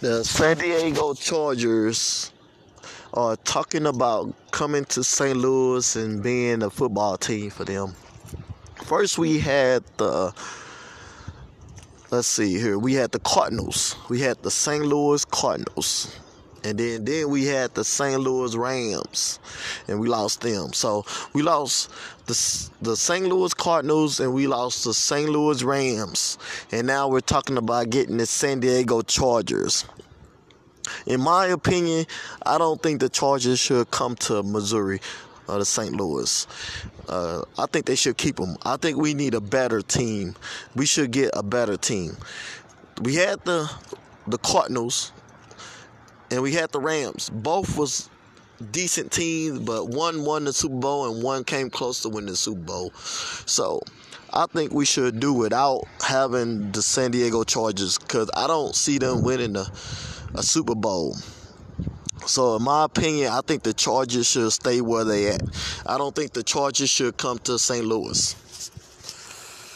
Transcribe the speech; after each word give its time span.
the 0.00 0.22
San 0.24 0.58
Diego 0.58 1.14
Chargers 1.14 2.32
are 3.14 3.36
talking 3.36 3.86
about 3.86 4.34
coming 4.50 4.84
to 4.86 5.02
St. 5.02 5.36
Louis 5.36 5.96
and 5.96 6.22
being 6.22 6.62
a 6.62 6.70
football 6.70 7.16
team 7.16 7.50
for 7.50 7.64
them. 7.64 7.94
First, 8.84 9.16
we 9.16 9.38
had 9.38 9.84
the 9.96 10.34
let's 12.10 12.28
see 12.28 12.58
here. 12.58 12.78
We 12.78 12.94
had 12.94 13.12
the 13.12 13.20
Cardinals. 13.20 13.96
We 14.08 14.20
had 14.20 14.42
the 14.42 14.50
St. 14.50 14.84
Louis 14.84 15.24
Cardinals. 15.24 16.14
And 16.64 16.78
then, 16.78 17.04
then 17.04 17.30
we 17.30 17.46
had 17.46 17.74
the 17.74 17.84
St. 17.84 18.20
Louis 18.20 18.56
Rams, 18.56 19.38
and 19.88 20.00
we 20.00 20.08
lost 20.08 20.40
them. 20.40 20.72
So 20.72 21.04
we 21.32 21.42
lost 21.42 21.90
the 22.26 22.70
the 22.82 22.96
St. 22.96 23.26
Louis 23.26 23.54
Cardinals, 23.54 24.20
and 24.20 24.34
we 24.34 24.46
lost 24.46 24.84
the 24.84 24.94
St. 24.94 25.28
Louis 25.28 25.62
Rams. 25.62 26.38
And 26.72 26.86
now 26.86 27.08
we're 27.08 27.20
talking 27.20 27.56
about 27.56 27.90
getting 27.90 28.16
the 28.16 28.26
San 28.26 28.60
Diego 28.60 29.02
Chargers. 29.02 29.84
In 31.06 31.20
my 31.20 31.46
opinion, 31.46 32.06
I 32.44 32.58
don't 32.58 32.82
think 32.82 33.00
the 33.00 33.08
Chargers 33.08 33.58
should 33.58 33.90
come 33.90 34.16
to 34.16 34.42
Missouri 34.42 35.00
or 35.48 35.58
the 35.58 35.64
St. 35.64 35.92
Louis. 35.92 36.46
Uh, 37.08 37.42
I 37.58 37.66
think 37.66 37.86
they 37.86 37.94
should 37.94 38.16
keep 38.16 38.36
them. 38.36 38.56
I 38.64 38.76
think 38.76 38.96
we 38.96 39.14
need 39.14 39.34
a 39.34 39.40
better 39.40 39.82
team. 39.82 40.34
We 40.74 40.86
should 40.86 41.10
get 41.10 41.30
a 41.34 41.42
better 41.42 41.76
team. 41.76 42.16
We 43.02 43.16
had 43.16 43.44
the 43.44 43.70
the 44.26 44.38
Cardinals 44.38 45.12
and 46.30 46.42
we 46.42 46.52
had 46.52 46.70
the 46.72 46.80
Rams. 46.80 47.30
Both 47.30 47.76
was 47.76 48.08
decent 48.70 49.12
teams, 49.12 49.58
but 49.60 49.88
one 49.88 50.24
won 50.24 50.44
the 50.44 50.52
Super 50.52 50.76
Bowl 50.76 51.12
and 51.12 51.22
one 51.22 51.44
came 51.44 51.70
close 51.70 52.00
to 52.02 52.08
winning 52.08 52.30
the 52.30 52.36
Super 52.36 52.60
Bowl. 52.60 52.90
So 52.92 53.82
I 54.32 54.46
think 54.46 54.72
we 54.72 54.84
should 54.84 55.20
do 55.20 55.32
without 55.32 55.84
having 56.04 56.72
the 56.72 56.82
San 56.82 57.10
Diego 57.10 57.44
Chargers 57.44 57.98
because 57.98 58.30
I 58.34 58.46
don't 58.46 58.74
see 58.74 58.98
them 58.98 59.22
winning 59.22 59.56
a, 59.56 59.66
a 60.34 60.42
Super 60.42 60.74
Bowl. 60.74 61.16
So 62.26 62.56
in 62.56 62.62
my 62.62 62.84
opinion, 62.84 63.30
I 63.32 63.40
think 63.46 63.62
the 63.62 63.74
Chargers 63.74 64.26
should 64.26 64.50
stay 64.50 64.80
where 64.80 65.04
they 65.04 65.28
at. 65.28 65.42
I 65.86 65.98
don't 65.98 66.14
think 66.14 66.32
the 66.32 66.42
Chargers 66.42 66.90
should 66.90 67.16
come 67.16 67.38
to 67.40 67.58
St. 67.58 67.84
Louis. 67.84 68.34